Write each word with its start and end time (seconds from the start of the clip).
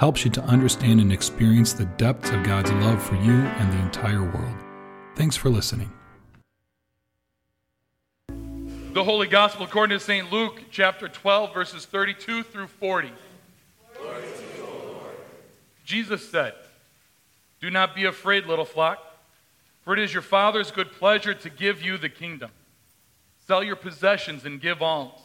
helps 0.00 0.24
you 0.24 0.30
to 0.30 0.42
understand 0.44 0.98
and 0.98 1.12
experience 1.12 1.74
the 1.74 1.84
depths 1.84 2.30
of 2.30 2.42
God's 2.42 2.72
love 2.72 3.02
for 3.02 3.16
you 3.16 3.34
and 3.34 3.70
the 3.70 3.82
entire 3.82 4.22
world. 4.22 4.56
Thanks 5.14 5.36
for 5.36 5.50
listening. 5.50 5.92
The 8.94 9.04
Holy 9.04 9.26
Gospel 9.26 9.66
according 9.66 9.98
to 9.98 10.02
St. 10.02 10.32
Luke, 10.32 10.62
chapter 10.70 11.06
12, 11.06 11.52
verses 11.52 11.84
32 11.84 12.44
through 12.44 12.68
40. 12.68 13.12
Jesus 15.84 16.26
said, 16.26 16.54
Do 17.60 17.68
not 17.68 17.94
be 17.94 18.06
afraid, 18.06 18.46
little 18.46 18.64
flock, 18.64 19.00
for 19.82 19.92
it 19.92 19.98
is 19.98 20.14
your 20.14 20.22
Father's 20.22 20.70
good 20.70 20.92
pleasure 20.92 21.34
to 21.34 21.50
give 21.50 21.82
you 21.82 21.98
the 21.98 22.08
kingdom. 22.08 22.50
Sell 23.46 23.62
your 23.62 23.76
possessions 23.76 24.46
and 24.46 24.62
give 24.62 24.80
alms. 24.80 25.20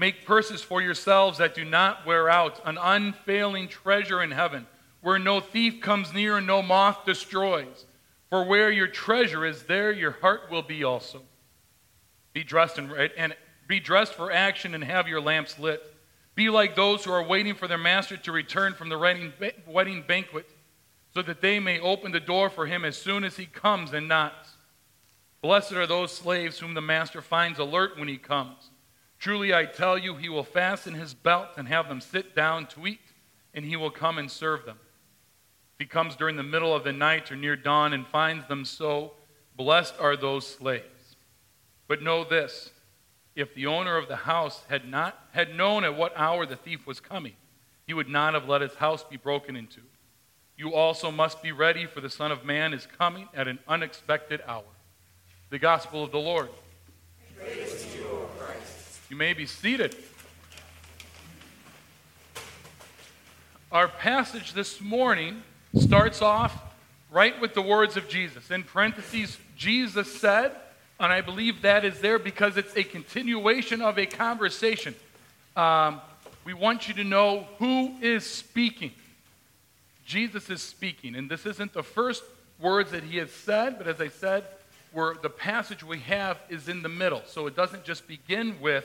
Make 0.00 0.24
purses 0.24 0.62
for 0.62 0.80
yourselves 0.80 1.36
that 1.36 1.54
do 1.54 1.62
not 1.62 2.06
wear 2.06 2.30
out, 2.30 2.58
an 2.64 2.78
unfailing 2.80 3.68
treasure 3.68 4.22
in 4.22 4.30
heaven, 4.30 4.66
where 5.02 5.18
no 5.18 5.40
thief 5.40 5.82
comes 5.82 6.14
near 6.14 6.38
and 6.38 6.46
no 6.46 6.62
moth 6.62 7.04
destroys. 7.04 7.84
For 8.30 8.42
where 8.44 8.70
your 8.70 8.86
treasure 8.86 9.44
is, 9.44 9.64
there 9.64 9.92
your 9.92 10.12
heart 10.12 10.50
will 10.50 10.62
be 10.62 10.84
also. 10.84 11.20
Be 12.32 12.42
dressed 12.42 12.78
and, 12.78 12.90
and 13.18 13.36
be 13.68 13.78
dressed 13.78 14.14
for 14.14 14.32
action 14.32 14.74
and 14.74 14.82
have 14.82 15.06
your 15.06 15.20
lamps 15.20 15.58
lit. 15.58 15.82
Be 16.34 16.48
like 16.48 16.74
those 16.74 17.04
who 17.04 17.12
are 17.12 17.22
waiting 17.22 17.54
for 17.54 17.68
their 17.68 17.76
master 17.76 18.16
to 18.16 18.32
return 18.32 18.72
from 18.72 18.88
the 18.88 18.96
wedding, 18.96 19.34
wedding 19.66 20.02
banquet, 20.08 20.48
so 21.12 21.20
that 21.20 21.42
they 21.42 21.60
may 21.60 21.78
open 21.78 22.10
the 22.10 22.20
door 22.20 22.48
for 22.48 22.64
him 22.64 22.86
as 22.86 22.96
soon 22.96 23.22
as 23.22 23.36
he 23.36 23.44
comes 23.44 23.92
and 23.92 24.08
knocks. 24.08 24.56
Blessed 25.42 25.72
are 25.72 25.86
those 25.86 26.10
slaves 26.10 26.58
whom 26.58 26.72
the 26.72 26.80
master 26.80 27.20
finds 27.20 27.58
alert 27.58 27.98
when 27.98 28.08
he 28.08 28.16
comes. 28.16 28.70
Truly 29.20 29.54
I 29.54 29.66
tell 29.66 29.98
you, 29.98 30.16
he 30.16 30.30
will 30.30 30.42
fasten 30.42 30.94
his 30.94 31.12
belt 31.12 31.50
and 31.58 31.68
have 31.68 31.88
them 31.88 32.00
sit 32.00 32.34
down 32.34 32.66
to 32.68 32.86
eat, 32.86 33.00
and 33.52 33.66
he 33.66 33.76
will 33.76 33.90
come 33.90 34.16
and 34.16 34.30
serve 34.30 34.64
them. 34.64 34.78
If 35.74 35.80
he 35.80 35.86
comes 35.86 36.16
during 36.16 36.36
the 36.36 36.42
middle 36.42 36.74
of 36.74 36.84
the 36.84 36.92
night 36.92 37.30
or 37.30 37.36
near 37.36 37.54
dawn 37.54 37.92
and 37.92 38.06
finds 38.06 38.48
them 38.48 38.64
so, 38.64 39.12
blessed 39.54 39.94
are 40.00 40.16
those 40.16 40.46
slaves. 40.46 41.16
But 41.86 42.02
know 42.02 42.24
this 42.24 42.70
if 43.36 43.54
the 43.54 43.66
owner 43.66 43.98
of 43.98 44.08
the 44.08 44.16
house 44.16 44.64
had 44.68 44.88
not 44.88 45.18
had 45.32 45.54
known 45.54 45.84
at 45.84 45.96
what 45.96 46.16
hour 46.16 46.46
the 46.46 46.56
thief 46.56 46.86
was 46.86 46.98
coming, 46.98 47.34
he 47.86 47.92
would 47.92 48.08
not 48.08 48.32
have 48.32 48.48
let 48.48 48.62
his 48.62 48.74
house 48.76 49.04
be 49.04 49.18
broken 49.18 49.54
into. 49.54 49.80
You 50.56 50.74
also 50.74 51.10
must 51.10 51.42
be 51.42 51.52
ready, 51.52 51.84
for 51.84 52.00
the 52.00 52.10
Son 52.10 52.32
of 52.32 52.44
Man 52.44 52.72
is 52.72 52.86
coming 52.86 53.28
at 53.34 53.48
an 53.48 53.58
unexpected 53.68 54.40
hour. 54.46 54.64
The 55.50 55.58
Gospel 55.58 56.04
of 56.04 56.10
the 56.10 56.18
Lord. 56.18 56.48
You 59.10 59.16
may 59.16 59.32
be 59.32 59.44
seated. 59.44 59.96
Our 63.72 63.88
passage 63.88 64.52
this 64.52 64.80
morning 64.80 65.42
starts 65.74 66.22
off 66.22 66.56
right 67.10 67.38
with 67.40 67.54
the 67.54 67.60
words 67.60 67.96
of 67.96 68.08
Jesus. 68.08 68.52
In 68.52 68.62
parentheses, 68.62 69.36
Jesus 69.56 70.14
said, 70.20 70.52
and 71.00 71.12
I 71.12 71.22
believe 71.22 71.62
that 71.62 71.84
is 71.84 71.98
there 71.98 72.20
because 72.20 72.56
it's 72.56 72.76
a 72.76 72.84
continuation 72.84 73.82
of 73.82 73.98
a 73.98 74.06
conversation. 74.06 74.94
Um, 75.56 76.00
we 76.44 76.54
want 76.54 76.86
you 76.86 76.94
to 76.94 77.02
know 77.02 77.48
who 77.58 77.96
is 78.00 78.24
speaking. 78.24 78.92
Jesus 80.06 80.48
is 80.50 80.62
speaking, 80.62 81.16
and 81.16 81.28
this 81.28 81.46
isn't 81.46 81.72
the 81.72 81.82
first 81.82 82.22
words 82.60 82.92
that 82.92 83.02
he 83.02 83.16
has 83.16 83.32
said, 83.32 83.76
but 83.76 83.88
as 83.88 84.00
I 84.00 84.06
said, 84.06 84.44
where 84.92 85.14
the 85.20 85.30
passage 85.30 85.82
we 85.82 85.98
have 85.98 86.38
is 86.48 86.68
in 86.68 86.82
the 86.82 86.88
middle. 86.88 87.22
So 87.26 87.48
it 87.48 87.56
doesn't 87.56 87.82
just 87.82 88.06
begin 88.06 88.60
with 88.60 88.84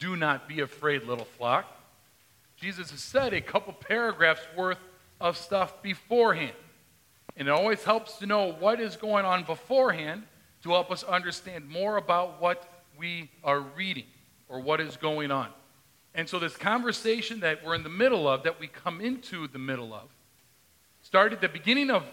do 0.00 0.16
not 0.16 0.48
be 0.48 0.60
afraid, 0.60 1.04
little 1.04 1.26
flock. 1.26 1.66
Jesus 2.56 2.90
has 2.90 3.00
said 3.00 3.32
a 3.32 3.40
couple 3.40 3.72
paragraphs 3.72 4.40
worth 4.56 4.78
of 5.20 5.36
stuff 5.36 5.82
beforehand. 5.82 6.56
And 7.36 7.46
it 7.46 7.50
always 7.52 7.84
helps 7.84 8.18
to 8.18 8.26
know 8.26 8.52
what 8.52 8.80
is 8.80 8.96
going 8.96 9.24
on 9.24 9.44
beforehand 9.44 10.24
to 10.62 10.70
help 10.70 10.90
us 10.90 11.04
understand 11.04 11.68
more 11.68 11.96
about 11.96 12.40
what 12.40 12.82
we 12.98 13.30
are 13.44 13.60
reading 13.60 14.04
or 14.48 14.60
what 14.60 14.80
is 14.80 14.96
going 14.96 15.30
on. 15.30 15.48
And 16.14 16.28
so, 16.28 16.38
this 16.38 16.56
conversation 16.56 17.40
that 17.40 17.64
we're 17.64 17.76
in 17.76 17.84
the 17.84 17.88
middle 17.88 18.26
of, 18.26 18.42
that 18.42 18.58
we 18.58 18.66
come 18.66 19.00
into 19.00 19.46
the 19.46 19.60
middle 19.60 19.94
of, 19.94 20.08
started 21.02 21.36
at 21.36 21.40
the 21.40 21.48
beginning 21.48 21.90
of 21.90 22.04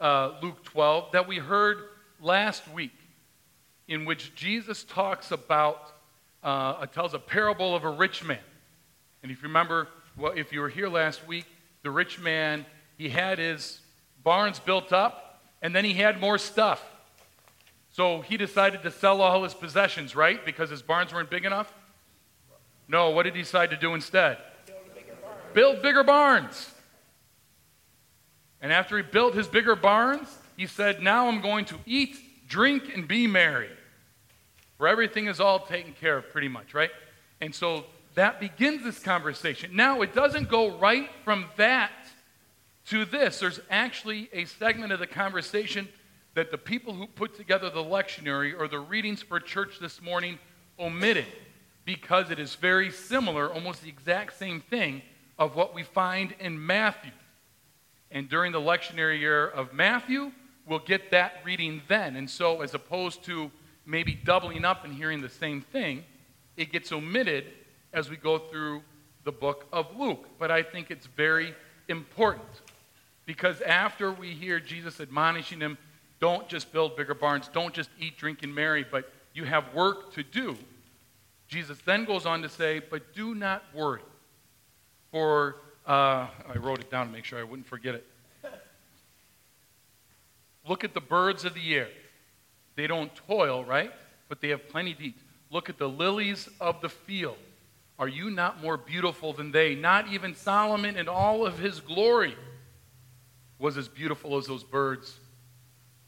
uh, 0.00 0.32
Luke 0.42 0.64
12 0.64 1.12
that 1.12 1.28
we 1.28 1.36
heard 1.36 1.78
last 2.20 2.66
week, 2.72 2.96
in 3.88 4.04
which 4.06 4.34
Jesus 4.34 4.84
talks 4.84 5.30
about 5.30 5.92
uh, 6.42 6.86
tells 6.86 7.14
a 7.14 7.18
parable 7.18 7.74
of 7.74 7.84
a 7.84 7.90
rich 7.90 8.24
man. 8.24 8.38
And 9.22 9.30
if 9.30 9.42
you 9.42 9.48
remember, 9.48 9.88
well, 10.16 10.32
if 10.32 10.52
you 10.52 10.60
were 10.60 10.68
here 10.68 10.88
last 10.88 11.26
week, 11.26 11.46
the 11.82 11.90
rich 11.90 12.18
man, 12.18 12.66
he 12.98 13.08
had 13.08 13.38
his 13.38 13.80
barns 14.22 14.58
built 14.58 14.92
up, 14.92 15.42
and 15.60 15.74
then 15.74 15.84
he 15.84 15.94
had 15.94 16.20
more 16.20 16.38
stuff. 16.38 16.82
So 17.90 18.20
he 18.22 18.36
decided 18.36 18.82
to 18.82 18.90
sell 18.90 19.20
all 19.20 19.44
his 19.44 19.54
possessions, 19.54 20.16
right? 20.16 20.44
Because 20.44 20.70
his 20.70 20.82
barns 20.82 21.12
weren't 21.12 21.30
big 21.30 21.44
enough? 21.44 21.72
No, 22.88 23.10
what 23.10 23.24
did 23.24 23.34
he 23.34 23.42
decide 23.42 23.70
to 23.70 23.76
do 23.76 23.94
instead? 23.94 24.38
Build 24.66 24.94
bigger, 24.94 25.14
Build 25.54 25.82
bigger 25.82 26.02
barns. 26.02 26.70
And 28.60 28.72
after 28.72 28.96
he 28.96 29.02
built 29.02 29.34
his 29.34 29.46
bigger 29.46 29.76
barns, 29.76 30.38
he 30.56 30.66
said, 30.66 31.02
Now 31.02 31.28
I'm 31.28 31.40
going 31.40 31.64
to 31.66 31.76
eat, 31.86 32.48
drink, 32.48 32.90
and 32.94 33.06
be 33.06 33.26
merry 33.26 33.70
where 34.82 34.90
everything 34.90 35.28
is 35.28 35.38
all 35.38 35.60
taken 35.60 35.92
care 35.92 36.16
of 36.16 36.28
pretty 36.30 36.48
much, 36.48 36.74
right? 36.74 36.90
And 37.40 37.54
so 37.54 37.84
that 38.16 38.40
begins 38.40 38.82
this 38.82 38.98
conversation. 38.98 39.76
Now, 39.76 40.02
it 40.02 40.12
doesn't 40.12 40.48
go 40.48 40.76
right 40.76 41.08
from 41.24 41.44
that 41.56 41.92
to 42.86 43.04
this. 43.04 43.38
There's 43.38 43.60
actually 43.70 44.28
a 44.32 44.44
segment 44.44 44.92
of 44.92 44.98
the 44.98 45.06
conversation 45.06 45.88
that 46.34 46.50
the 46.50 46.58
people 46.58 46.94
who 46.94 47.06
put 47.06 47.36
together 47.36 47.70
the 47.70 47.84
lectionary 47.84 48.58
or 48.58 48.66
the 48.66 48.80
readings 48.80 49.22
for 49.22 49.38
church 49.38 49.78
this 49.80 50.02
morning 50.02 50.36
omitted 50.80 51.26
because 51.84 52.32
it 52.32 52.40
is 52.40 52.56
very 52.56 52.90
similar, 52.90 53.52
almost 53.52 53.82
the 53.82 53.88
exact 53.88 54.36
same 54.36 54.60
thing, 54.60 55.00
of 55.38 55.54
what 55.54 55.76
we 55.76 55.84
find 55.84 56.34
in 56.40 56.66
Matthew. 56.66 57.12
And 58.10 58.28
during 58.28 58.50
the 58.50 58.60
lectionary 58.60 59.20
year 59.20 59.46
of 59.46 59.72
Matthew, 59.72 60.32
we'll 60.66 60.80
get 60.80 61.12
that 61.12 61.34
reading 61.44 61.82
then. 61.86 62.16
And 62.16 62.28
so, 62.28 62.62
as 62.62 62.74
opposed 62.74 63.22
to 63.26 63.52
maybe 63.84 64.14
doubling 64.14 64.64
up 64.64 64.84
and 64.84 64.94
hearing 64.94 65.20
the 65.20 65.28
same 65.28 65.60
thing, 65.60 66.04
it 66.56 66.72
gets 66.72 66.92
omitted 66.92 67.44
as 67.92 68.08
we 68.08 68.16
go 68.16 68.38
through 68.38 68.82
the 69.24 69.32
book 69.32 69.66
of 69.72 69.96
Luke. 69.98 70.26
But 70.38 70.50
I 70.50 70.62
think 70.62 70.90
it's 70.90 71.06
very 71.06 71.54
important 71.88 72.62
because 73.26 73.60
after 73.62 74.12
we 74.12 74.30
hear 74.30 74.60
Jesus 74.60 75.00
admonishing 75.00 75.60
him, 75.60 75.78
don't 76.20 76.48
just 76.48 76.72
build 76.72 76.96
bigger 76.96 77.14
barns, 77.14 77.48
don't 77.48 77.74
just 77.74 77.90
eat, 77.98 78.16
drink, 78.16 78.42
and 78.42 78.54
marry, 78.54 78.84
but 78.88 79.12
you 79.34 79.44
have 79.44 79.74
work 79.74 80.12
to 80.14 80.22
do. 80.22 80.56
Jesus 81.48 81.78
then 81.84 82.04
goes 82.04 82.26
on 82.26 82.42
to 82.42 82.48
say, 82.48 82.80
but 82.90 83.14
do 83.14 83.34
not 83.34 83.64
worry. 83.74 84.02
For, 85.10 85.56
uh, 85.86 86.28
I 86.48 86.56
wrote 86.56 86.80
it 86.80 86.90
down 86.90 87.06
to 87.06 87.12
make 87.12 87.24
sure 87.24 87.38
I 87.38 87.42
wouldn't 87.42 87.66
forget 87.66 87.94
it. 87.94 88.06
Look 90.66 90.84
at 90.84 90.94
the 90.94 91.00
birds 91.00 91.44
of 91.44 91.54
the 91.54 91.74
air. 91.74 91.88
They 92.74 92.86
don't 92.86 93.14
toil, 93.14 93.64
right? 93.64 93.92
But 94.28 94.40
they 94.40 94.48
have 94.48 94.68
plenty 94.68 94.94
to 94.94 95.02
eat. 95.04 95.18
Look 95.50 95.68
at 95.68 95.78
the 95.78 95.88
lilies 95.88 96.48
of 96.60 96.80
the 96.80 96.88
field. 96.88 97.36
Are 97.98 98.08
you 98.08 98.30
not 98.30 98.62
more 98.62 98.76
beautiful 98.76 99.32
than 99.32 99.52
they? 99.52 99.74
Not 99.74 100.08
even 100.08 100.34
Solomon 100.34 100.96
in 100.96 101.08
all 101.08 101.46
of 101.46 101.58
his 101.58 101.80
glory 101.80 102.34
was 103.58 103.76
as 103.76 103.86
beautiful 103.88 104.36
as 104.38 104.46
those 104.46 104.64
birds 104.64 105.20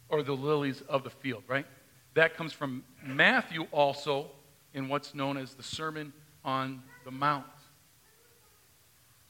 or 0.09 0.23
the 0.23 0.33
lilies 0.33 0.81
of 0.89 1.05
the 1.05 1.11
field, 1.11 1.43
right? 1.47 1.67
That 2.15 2.37
comes 2.37 2.53
from 2.53 2.85
Matthew 3.05 3.67
also 3.71 4.31
in 4.73 4.89
what's 4.89 5.15
known 5.15 5.37
as 5.37 5.55
the 5.55 5.63
Sermon 5.63 6.13
on 6.45 6.83
the 7.05 7.11
Mount. 7.11 7.45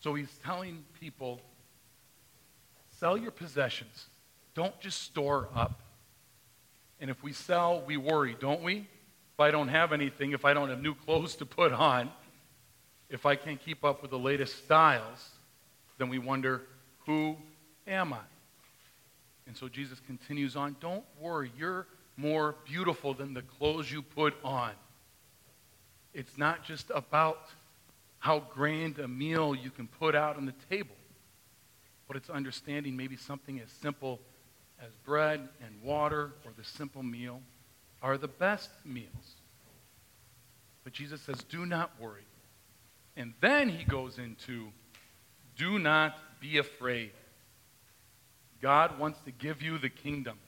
So 0.00 0.14
he's 0.14 0.38
telling 0.44 0.84
people 1.00 1.40
sell 2.98 3.16
your 3.16 3.30
possessions, 3.30 4.06
don't 4.54 4.78
just 4.80 5.02
store 5.02 5.48
up. 5.54 5.80
And 7.04 7.10
if 7.10 7.22
we 7.22 7.34
sell, 7.34 7.82
we 7.86 7.98
worry, 7.98 8.34
don't 8.40 8.62
we? 8.62 8.76
If 8.78 9.38
I 9.38 9.50
don't 9.50 9.68
have 9.68 9.92
anything, 9.92 10.32
if 10.32 10.46
I 10.46 10.54
don't 10.54 10.70
have 10.70 10.80
new 10.80 10.94
clothes 10.94 11.36
to 11.36 11.44
put 11.44 11.70
on, 11.70 12.10
if 13.10 13.26
I 13.26 13.36
can't 13.36 13.62
keep 13.62 13.84
up 13.84 14.00
with 14.00 14.10
the 14.10 14.18
latest 14.18 14.64
styles, 14.64 15.28
then 15.98 16.08
we 16.08 16.18
wonder 16.18 16.62
who 17.04 17.36
am 17.86 18.14
I? 18.14 18.24
And 19.46 19.54
so 19.54 19.68
Jesus 19.68 20.00
continues 20.06 20.56
on 20.56 20.76
Don't 20.80 21.04
worry, 21.20 21.52
you're 21.58 21.86
more 22.16 22.54
beautiful 22.64 23.12
than 23.12 23.34
the 23.34 23.42
clothes 23.42 23.92
you 23.92 24.00
put 24.00 24.34
on. 24.42 24.70
It's 26.14 26.38
not 26.38 26.64
just 26.64 26.90
about 26.94 27.50
how 28.18 28.38
grand 28.38 28.98
a 28.98 29.08
meal 29.08 29.54
you 29.54 29.68
can 29.68 29.88
put 29.88 30.14
out 30.14 30.38
on 30.38 30.46
the 30.46 30.54
table, 30.70 30.96
but 32.08 32.16
it's 32.16 32.30
understanding 32.30 32.96
maybe 32.96 33.18
something 33.18 33.60
as 33.60 33.70
simple 33.70 34.20
as 34.84 34.92
bread 35.04 35.48
and 35.64 35.82
water 35.82 36.32
or 36.44 36.52
the 36.56 36.64
simple 36.64 37.02
meal 37.02 37.40
are 38.02 38.18
the 38.18 38.28
best 38.28 38.70
meals. 38.84 39.36
But 40.82 40.92
Jesus 40.92 41.22
says, 41.22 41.42
do 41.44 41.64
not 41.64 41.90
worry. 41.98 42.26
And 43.16 43.32
then 43.40 43.68
he 43.68 43.84
goes 43.84 44.18
into, 44.18 44.68
do 45.56 45.78
not 45.78 46.18
be 46.40 46.58
afraid. 46.58 47.12
God 48.60 48.98
wants 48.98 49.20
to 49.20 49.30
give 49.30 49.62
you 49.62 49.78
the 49.78 49.88
kingdom. 49.88 50.38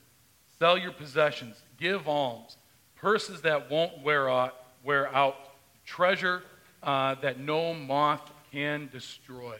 Sell 0.59 0.77
your 0.77 0.93
possessions, 0.93 1.57
give 1.79 2.09
alms, 2.09 2.57
purses 2.97 3.43
that 3.43 3.71
won't 3.71 4.03
wear 4.03 4.29
out, 4.29 4.55
wear 4.85 5.15
out 5.15 5.37
treasure 5.85 6.43
uh, 6.83 7.15
that 7.17 7.39
no 7.39 7.73
moth 7.73 8.31
can 8.53 8.89
destroy. 8.93 9.57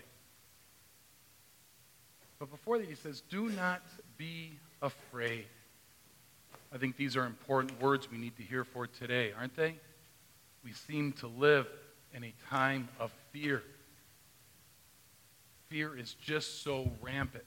But 2.39 2.51
before 2.51 2.79
that, 2.79 2.89
he 2.89 2.95
says, 2.95 3.23
do 3.31 3.49
not 3.51 3.83
be 4.19 4.59
afraid. 4.83 5.47
I 6.73 6.79
think 6.79 6.97
these 6.97 7.17
are 7.17 7.25
important 7.25 7.81
words 7.81 8.11
we 8.11 8.19
need 8.19 8.37
to 8.37 8.43
hear 8.43 8.65
for 8.65 8.87
today, 8.87 9.33
aren't 9.39 9.57
they? 9.57 9.77
We 10.65 10.73
seem 10.73 11.13
to 11.15 11.27
live 11.27 11.67
in 12.13 12.25
a 12.25 12.35
time 12.51 12.89
of 12.99 13.13
fear. 13.33 13.63
Fear 15.69 15.97
is 15.97 16.15
just 16.15 16.63
so 16.63 16.91
rampant. 17.01 17.45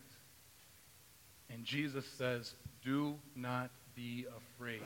And 1.49 1.63
Jesus 1.65 2.05
says, 2.17 2.53
do 2.83 3.15
not 3.35 3.71
be 3.95 4.25
afraid. 4.37 4.81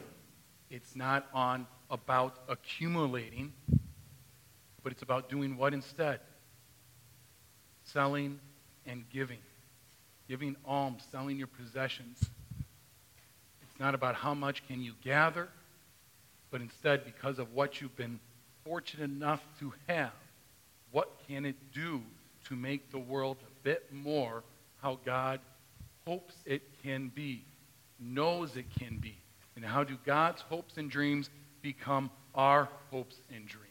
It's 0.69 0.95
not 0.95 1.27
on 1.33 1.67
about 1.89 2.39
accumulating, 2.49 3.53
but 4.81 4.91
it's 4.91 5.03
about 5.03 5.29
doing 5.29 5.57
what 5.57 5.73
instead? 5.73 6.19
Selling 7.83 8.39
and 8.85 9.03
giving. 9.11 9.37
Giving 10.27 10.55
alms, 10.65 11.03
selling 11.11 11.37
your 11.37 11.47
possessions. 11.47 12.19
It's 13.61 13.79
not 13.79 13.95
about 13.95 14.15
how 14.15 14.33
much 14.33 14.65
can 14.67 14.81
you 14.81 14.93
gather, 15.03 15.49
but 16.51 16.61
instead, 16.61 17.03
because 17.03 17.39
of 17.39 17.53
what 17.53 17.81
you've 17.81 17.95
been 17.95 18.19
fortunate 18.63 19.05
enough 19.05 19.43
to 19.59 19.73
have, 19.87 20.13
what 20.91 21.11
can 21.27 21.45
it 21.45 21.55
do 21.73 22.01
to 22.45 22.55
make 22.55 22.91
the 22.91 22.99
world 22.99 23.37
a 23.41 23.63
bit 23.63 23.91
more 23.91 24.43
how 24.81 24.99
God 25.05 25.39
hopes 26.05 26.35
it 26.45 26.61
can 26.83 27.09
be, 27.13 27.43
knows 27.99 28.55
it 28.55 28.65
can 28.79 28.97
be? 28.97 29.17
And 29.55 29.65
how 29.65 29.83
do 29.83 29.97
God's 30.05 30.41
hopes 30.41 30.77
and 30.77 30.89
dreams 30.89 31.29
become 31.61 32.09
our 32.35 32.69
hopes 32.91 33.15
and 33.33 33.47
dreams? 33.47 33.69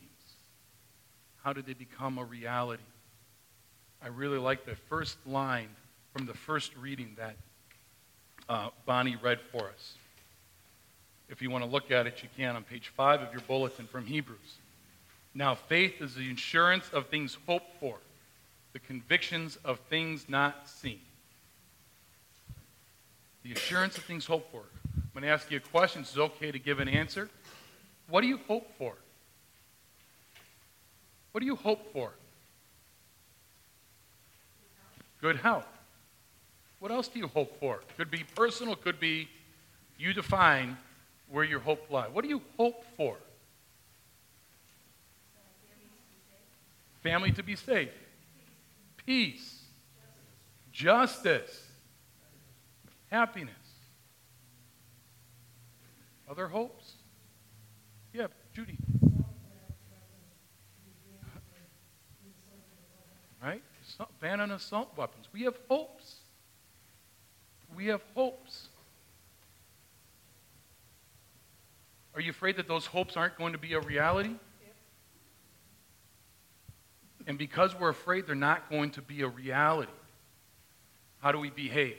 How 1.43 1.53
do 1.53 1.63
they 1.63 1.75
become 1.75 2.19
a 2.19 2.25
reality? 2.25 2.83
I 4.03 4.09
really 4.09 4.39
like 4.39 4.65
the 4.65 4.77
first 4.89 5.17
line 5.27 5.69
from 6.13 6.27
the 6.27 6.35
first 6.35 6.77
reading 6.77 7.17
that 7.17 7.37
uh, 8.49 8.69
Bonnie 8.85 9.17
read 9.17 9.41
for 9.51 9.69
us. 9.69 9.95
If 11.29 11.41
you 11.41 11.51
want 11.51 11.65
to 11.65 11.71
look 11.71 11.91
at 11.91 12.07
it, 12.07 12.23
you 12.23 12.29
can 12.37 12.57
on 12.57 12.65
page 12.65 12.89
5 12.89 13.23
of 13.23 13.33
your 13.33 13.41
bulletin 13.43 13.87
from 13.87 14.05
Hebrews. 14.05 14.59
Now, 15.35 15.55
faith 15.55 16.03
is 16.03 16.15
the 16.15 16.31
assurance 16.31 16.91
of 16.93 17.07
things 17.07 17.39
hoped 17.47 17.81
for, 17.81 17.97
the 18.75 18.79
convictions 18.79 19.57
of 19.65 19.79
things 19.89 20.29
not 20.29 20.69
seen. 20.69 21.01
The 23.43 23.53
assurance 23.53 23.97
of 23.97 24.05
things 24.05 24.27
hoped 24.27 24.53
for. 24.53 24.63
I'm 24.95 25.11
going 25.15 25.23
to 25.23 25.31
ask 25.31 25.51
you 25.51 25.57
a 25.57 25.61
question. 25.61 26.03
It's 26.03 26.17
okay 26.17 26.53
to 26.53 26.59
give 26.59 26.81
an 26.81 26.89
answer. 26.89 27.31
What 28.09 28.21
do 28.21 28.27
you 28.27 28.39
hope 28.47 28.71
for? 28.77 28.95
What 31.33 31.41
do 31.41 31.47
you 31.47 31.57
hope 31.57 31.93
for? 31.93 32.13
Good 35.23 35.37
health. 35.37 35.67
What 36.83 36.91
else 36.91 37.07
do 37.07 37.21
you 37.21 37.29
hope 37.29 37.61
for? 37.61 37.79
Could 37.97 38.11
be 38.11 38.25
personal, 38.35 38.75
could 38.75 38.99
be 38.99 39.29
you 39.99 40.13
define 40.13 40.77
where 41.31 41.45
your 41.45 41.61
hope 41.61 41.89
lies. 41.93 42.11
What 42.13 42.25
do 42.25 42.29
you 42.29 42.43
hope 42.57 42.85
for? 42.97 43.19
Family 47.05 47.31
to 47.31 47.43
be 47.45 47.55
safe. 47.55 47.93
Peace. 49.07 49.63
Justice. 50.73 51.69
Happiness. 53.13 53.55
Other 56.29 56.49
hopes? 56.49 56.95
Yeah, 58.13 58.27
Judy. 58.53 58.77
Right? 63.41 63.63
Ban 64.21 64.41
on 64.41 64.51
assault 64.51 64.95
weapons. 64.97 65.29
We 65.33 65.43
have 65.43 65.55
hopes. 65.69 66.22
We 67.77 67.87
have 67.87 68.03
hopes. 68.15 68.69
Are 72.15 72.21
you 72.21 72.31
afraid 72.31 72.57
that 72.57 72.69
those 72.69 72.87
hopes 72.87 73.17
aren't 73.17 73.37
going 73.39 73.53
to 73.53 73.59
be 73.59 73.73
a 73.73 73.81
reality? 73.81 74.35
And 77.27 77.39
because 77.39 77.79
we're 77.79 77.89
afraid 77.89 78.27
they're 78.27 78.35
not 78.35 78.69
going 78.69 78.91
to 78.93 79.03
be 79.03 79.23
a 79.23 79.29
reality, 79.29 79.93
how 81.21 81.33
do 81.33 81.39
we 81.39 81.51
behave? 81.51 81.97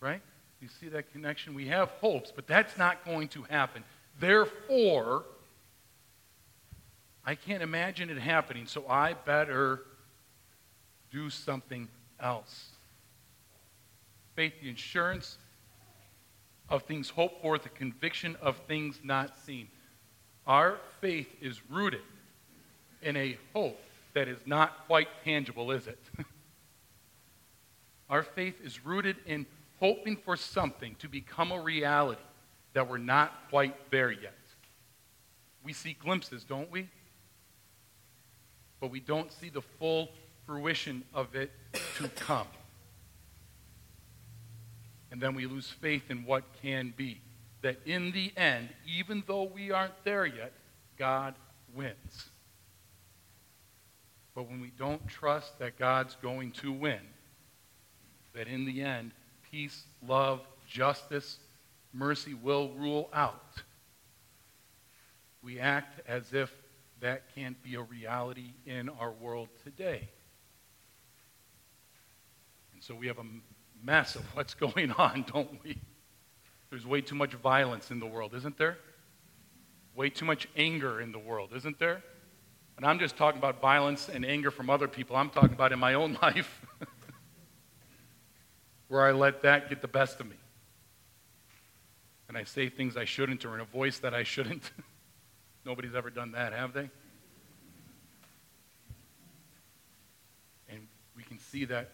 Right? 0.00 0.22
You 0.60 0.68
see 0.68 0.88
that 0.88 1.12
connection? 1.12 1.54
We 1.54 1.66
have 1.66 1.90
hopes, 2.00 2.32
but 2.34 2.46
that's 2.46 2.78
not 2.78 3.04
going 3.04 3.28
to 3.28 3.42
happen. 3.42 3.82
Therefore, 4.18 5.24
I 7.24 7.34
can't 7.34 7.62
imagine 7.62 8.08
it 8.08 8.18
happening, 8.18 8.66
so 8.66 8.86
I 8.88 9.14
better 9.14 9.82
do 11.10 11.30
something 11.30 11.88
else. 12.20 12.70
Faith, 14.34 14.54
the 14.62 14.68
insurance 14.68 15.38
of 16.68 16.84
things 16.84 17.10
hoped 17.10 17.42
for, 17.42 17.58
the 17.58 17.68
conviction 17.68 18.36
of 18.40 18.56
things 18.68 19.00
not 19.02 19.36
seen. 19.44 19.68
Our 20.46 20.78
faith 21.00 21.28
is 21.40 21.60
rooted 21.68 22.02
in 23.02 23.16
a 23.16 23.36
hope 23.54 23.80
that 24.14 24.28
is 24.28 24.38
not 24.46 24.86
quite 24.86 25.08
tangible, 25.24 25.70
is 25.70 25.86
it? 25.86 25.98
Our 28.08 28.22
faith 28.22 28.60
is 28.62 28.84
rooted 28.84 29.16
in 29.26 29.46
hoping 29.78 30.16
for 30.16 30.36
something 30.36 30.96
to 30.96 31.08
become 31.08 31.52
a 31.52 31.60
reality 31.60 32.20
that 32.72 32.88
we're 32.88 32.98
not 32.98 33.32
quite 33.50 33.90
there 33.90 34.10
yet. 34.10 34.34
We 35.62 35.72
see 35.72 35.92
glimpses, 35.92 36.44
don't 36.44 36.70
we? 36.70 36.88
But 38.80 38.90
we 38.90 39.00
don't 39.00 39.32
see 39.32 39.48
the 39.48 39.62
full 39.62 40.08
fruition 40.50 41.04
of 41.14 41.36
it 41.36 41.52
to 41.96 42.08
come. 42.08 42.48
And 45.12 45.20
then 45.20 45.36
we 45.36 45.46
lose 45.46 45.70
faith 45.80 46.10
in 46.10 46.24
what 46.24 46.42
can 46.60 46.92
be. 46.96 47.20
That 47.62 47.78
in 47.86 48.10
the 48.10 48.32
end, 48.36 48.70
even 48.84 49.22
though 49.28 49.44
we 49.44 49.70
aren't 49.70 50.02
there 50.02 50.26
yet, 50.26 50.52
God 50.98 51.36
wins. 51.72 52.30
But 54.34 54.48
when 54.48 54.60
we 54.60 54.72
don't 54.76 55.06
trust 55.06 55.56
that 55.60 55.78
God's 55.78 56.16
going 56.20 56.50
to 56.52 56.72
win, 56.72 56.98
that 58.34 58.48
in 58.48 58.64
the 58.64 58.82
end, 58.82 59.12
peace, 59.52 59.84
love, 60.04 60.40
justice, 60.66 61.38
mercy 61.92 62.34
will 62.34 62.70
rule 62.70 63.08
out, 63.12 63.62
we 65.44 65.60
act 65.60 66.00
as 66.08 66.32
if 66.32 66.52
that 66.98 67.32
can't 67.36 67.62
be 67.62 67.76
a 67.76 67.82
reality 67.82 68.50
in 68.66 68.88
our 68.88 69.12
world 69.12 69.48
today. 69.62 70.08
And 72.80 72.86
so 72.86 72.94
we 72.94 73.08
have 73.08 73.18
a 73.18 73.26
mess 73.84 74.16
of 74.16 74.24
what's 74.34 74.54
going 74.74 74.90
on, 74.92 75.26
don't 75.30 75.62
we? 75.62 75.76
There's 76.70 76.86
way 76.86 77.02
too 77.02 77.14
much 77.14 77.34
violence 77.34 77.90
in 77.90 78.00
the 78.00 78.06
world, 78.06 78.32
isn't 78.34 78.56
there? 78.56 78.78
Way 79.94 80.08
too 80.08 80.24
much 80.24 80.48
anger 80.56 80.98
in 80.98 81.12
the 81.12 81.18
world, 81.18 81.50
isn't 81.54 81.78
there? 81.78 82.02
And 82.78 82.86
I'm 82.86 82.98
just 82.98 83.18
talking 83.18 83.38
about 83.38 83.60
violence 83.60 84.08
and 84.08 84.24
anger 84.24 84.50
from 84.50 84.70
other 84.70 84.88
people. 84.88 85.14
I'm 85.14 85.28
talking 85.28 85.52
about 85.52 85.72
in 85.72 85.78
my 85.78 85.92
own 85.92 86.16
life 86.22 86.64
where 88.88 89.04
I 89.04 89.12
let 89.12 89.42
that 89.42 89.68
get 89.68 89.82
the 89.82 89.88
best 89.88 90.18
of 90.18 90.26
me. 90.26 90.36
And 92.28 92.38
I 92.38 92.44
say 92.44 92.70
things 92.70 92.96
I 92.96 93.04
shouldn't 93.04 93.44
or 93.44 93.56
in 93.56 93.60
a 93.60 93.66
voice 93.66 93.98
that 93.98 94.14
I 94.14 94.22
shouldn't. 94.22 94.70
Nobody's 95.66 95.94
ever 95.94 96.08
done 96.08 96.32
that, 96.32 96.54
have 96.54 96.72
they? 96.72 96.88
And 100.70 100.86
we 101.14 101.24
can 101.24 101.38
see 101.38 101.66
that 101.66 101.90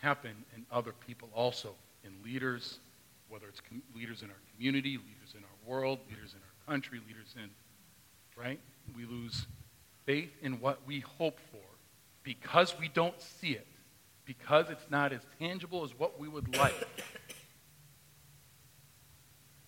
happen 0.00 0.32
in 0.56 0.64
other 0.70 0.92
people 1.06 1.28
also, 1.34 1.74
in 2.04 2.12
leaders, 2.24 2.78
whether 3.28 3.46
it's 3.48 3.60
com- 3.60 3.82
leaders 3.94 4.22
in 4.22 4.28
our 4.28 4.36
community, 4.54 4.96
leaders 4.96 5.34
in 5.36 5.44
our 5.44 5.70
world, 5.70 5.98
leaders 6.08 6.34
in 6.34 6.40
our 6.40 6.72
country, 6.72 7.00
leaders 7.06 7.34
in, 7.36 7.50
right? 8.36 8.58
We 8.96 9.04
lose 9.04 9.46
faith 10.06 10.30
in 10.42 10.60
what 10.60 10.80
we 10.86 11.00
hope 11.00 11.38
for 11.52 11.58
because 12.22 12.74
we 12.78 12.88
don't 12.88 13.20
see 13.20 13.52
it, 13.52 13.66
because 14.24 14.70
it's 14.70 14.90
not 14.90 15.12
as 15.12 15.20
tangible 15.38 15.84
as 15.84 15.96
what 15.98 16.18
we 16.18 16.28
would 16.28 16.56
like, 16.56 16.88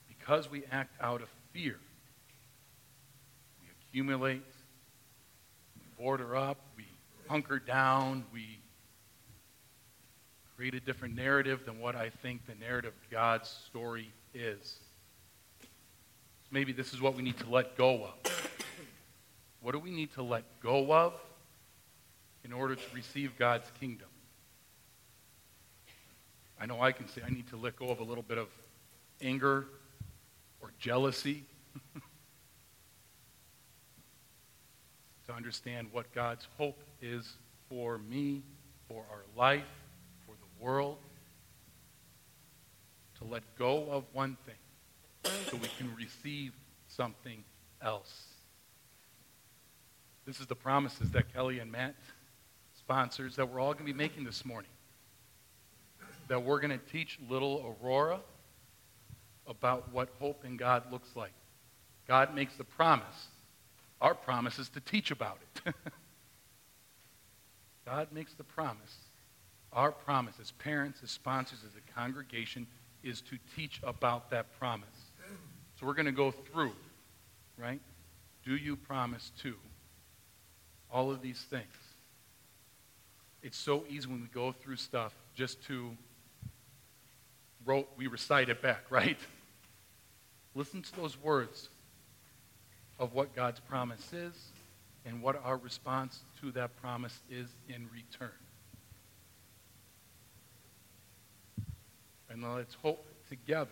because 0.09 0.51
we 0.51 0.65
act 0.71 0.95
out 1.01 1.23
of 1.23 1.29
fear, 1.53 1.79
we 3.61 3.69
accumulate, 3.89 4.43
we 5.77 6.03
border 6.03 6.37
up, 6.37 6.59
we 6.77 6.85
hunker 7.29 7.59
down, 7.59 8.25
we 8.33 8.59
create 10.63 10.75
a 10.75 10.81
different 10.87 11.17
narrative 11.17 11.63
than 11.67 11.81
what 11.81 11.97
I 11.97 12.09
think 12.09 12.47
the 12.47 12.55
narrative 12.55 12.93
of 12.93 13.11
God's 13.11 13.49
story 13.49 14.13
is. 14.33 14.77
Maybe 16.53 16.73
this 16.73 16.95
is 16.95 17.01
what 17.01 17.17
we 17.17 17.23
need 17.25 17.37
to 17.39 17.51
let 17.51 17.77
go 17.77 18.05
of. 18.05 18.13
What 19.61 19.73
do 19.73 19.81
we 19.81 19.91
need 19.91 20.13
to 20.15 20.23
let 20.23 20.45
go 20.63 20.95
of 20.95 21.15
in 22.45 22.53
order 22.53 22.77
to 22.77 22.83
receive 22.95 23.37
God's 23.37 23.69
kingdom? 23.81 24.07
I 26.61 26.67
know 26.67 26.81
I 26.81 26.93
can 26.93 27.09
say 27.09 27.23
I 27.27 27.31
need 27.31 27.49
to 27.49 27.57
let 27.57 27.75
go 27.75 27.89
of 27.89 27.99
a 27.99 28.05
little 28.05 28.23
bit 28.23 28.39
of 28.39 28.47
anger 29.21 29.67
or 30.61 30.71
jealousy 30.79 31.43
to 35.27 35.33
understand 35.33 35.89
what 35.91 36.15
God's 36.15 36.47
hope 36.57 36.79
is 37.01 37.33
for 37.69 37.99
me, 37.99 38.43
for 38.87 39.03
our 39.11 39.25
life, 39.37 39.65
world. 40.63 40.99
To 43.19 43.25
let 43.25 43.43
go 43.59 43.89
of 43.91 44.05
one 44.13 44.37
thing 44.47 45.33
so 45.51 45.57
we 45.57 45.69
can 45.79 45.95
receive 45.95 46.53
something 46.89 47.45
else. 47.81 48.25
This 50.25 50.41
is 50.41 50.47
the 50.47 50.55
promises 50.55 51.11
that 51.11 51.33
Kelly 51.33 51.59
and 51.59 51.71
Matt 51.71 51.95
sponsors 52.79 53.37
that 53.37 53.49
we're 53.49 53.61
all 53.61 53.73
going 53.73 53.87
to 53.87 53.93
be 53.93 53.97
making 53.97 54.25
this 54.25 54.45
morning. 54.45 54.71
That 56.29 56.43
we're 56.43 56.61
going 56.61 56.71
to 56.71 56.93
teach 56.93 57.19
little 57.29 57.77
Aurora 57.83 58.21
about 59.47 59.93
what 59.93 60.09
hope 60.21 60.45
in 60.45 60.57
God 60.57 60.91
looks 60.91 61.09
like. 61.15 61.33
God 62.07 62.35
makes 62.35 62.55
the 62.57 62.65
promise. 62.65 63.29
Our 64.01 64.15
promise 64.15 64.59
is 64.59 64.69
to 64.71 64.81
teach 64.81 65.11
about 65.11 65.39
it. 65.67 65.75
God 67.87 68.09
makes 68.13 68.35
the 68.35 68.45
promise. 68.45 68.97
Our 69.73 69.91
promise 69.91 70.35
as 70.41 70.51
parents, 70.53 71.01
as 71.03 71.11
sponsors, 71.11 71.61
as 71.67 71.73
a 71.77 71.99
congregation 71.99 72.67
is 73.03 73.21
to 73.23 73.39
teach 73.57 73.81
about 73.83 74.31
that 74.31 74.59
promise. 74.59 74.89
So 75.79 75.87
we're 75.87 75.95
going 75.95 76.07
to 76.07 76.13
go 76.13 76.31
through, 76.31 76.73
right? 77.57 77.81
Do 78.45 78.55
you 78.57 78.77
promise 78.77 79.33
to? 79.43 79.55
All 80.91 81.11
of 81.11 81.23
these 81.23 81.41
things. 81.41 81.73
It's 83.43 83.57
so 83.57 83.85
easy 83.89 84.07
when 84.09 84.21
we 84.21 84.29
go 84.29 84.53
through 84.53 84.77
stuff 84.77 85.15
just 85.35 85.65
to 85.65 85.97
rote, 87.65 87.89
we 87.97 88.07
recite 88.07 88.49
it 88.49 88.61
back, 88.63 88.85
right? 88.91 89.19
Listen 90.55 90.83
to 90.83 90.97
those 90.97 91.21
words 91.21 91.71
of 92.99 93.15
what 93.15 93.35
God's 93.35 93.59
promise 93.59 94.13
is 94.13 94.35
and 95.05 95.23
what 95.23 95.41
our 95.45 95.57
response 95.57 96.21
to 96.41 96.53
that 96.53 96.77
promise 96.81 97.19
is 97.31 97.49
in 97.69 97.89
return. 97.93 98.31
And 102.33 102.43
let's 102.55 102.75
hope 102.75 103.07
together 103.29 103.71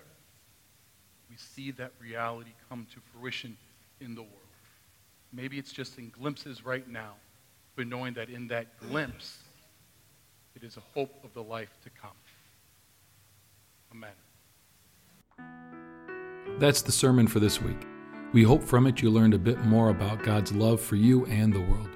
we 1.30 1.36
see 1.36 1.70
that 1.72 1.92
reality 1.98 2.50
come 2.68 2.86
to 2.92 3.00
fruition 3.12 3.56
in 4.00 4.14
the 4.14 4.20
world. 4.20 4.34
Maybe 5.32 5.58
it's 5.58 5.72
just 5.72 5.96
in 5.98 6.10
glimpses 6.10 6.64
right 6.64 6.86
now, 6.86 7.14
but 7.76 7.86
knowing 7.86 8.12
that 8.14 8.28
in 8.28 8.48
that 8.48 8.78
glimpse, 8.80 9.38
it 10.54 10.62
is 10.62 10.76
a 10.76 10.80
hope 10.80 11.24
of 11.24 11.32
the 11.32 11.42
life 11.42 11.70
to 11.84 11.90
come. 11.90 12.10
Amen. 13.92 14.10
That's 16.58 16.82
the 16.82 16.92
sermon 16.92 17.28
for 17.28 17.40
this 17.40 17.62
week. 17.62 17.86
We 18.32 18.42
hope 18.42 18.62
from 18.62 18.86
it 18.86 19.00
you 19.00 19.10
learned 19.10 19.34
a 19.34 19.38
bit 19.38 19.58
more 19.60 19.88
about 19.88 20.22
God's 20.22 20.52
love 20.52 20.80
for 20.80 20.96
you 20.96 21.24
and 21.26 21.52
the 21.52 21.60
world. 21.60 21.88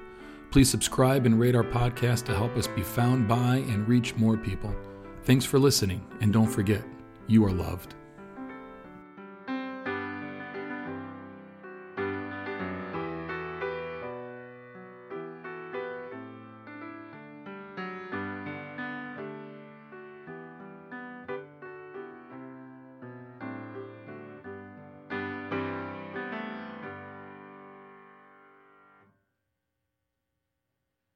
Please 0.49 0.69
subscribe 0.69 1.25
and 1.25 1.39
rate 1.39 1.55
our 1.55 1.63
podcast 1.63 2.25
to 2.25 2.33
help 2.33 2.55
us 2.57 2.67
be 2.67 2.81
found 2.81 3.27
by 3.27 3.57
and 3.67 3.87
reach 3.87 4.15
more 4.15 4.37
people. 4.37 4.73
Thanks 5.25 5.43
for 5.43 5.57
listening, 5.57 6.05
and 6.21 6.31
don't 6.31 6.45
forget, 6.45 6.83
you 7.25 7.43
are 7.45 7.51
loved. 7.51 7.95